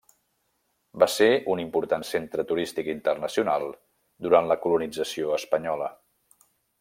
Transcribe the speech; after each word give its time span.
Va 1.03 1.07
ser 1.15 1.27
un 1.55 1.61
important 1.63 2.07
centre 2.13 2.45
turístic 2.53 2.89
internacional 2.95 3.67
durant 4.29 4.53
la 4.53 4.61
colonització 4.67 5.37
espanyola. 5.41 5.95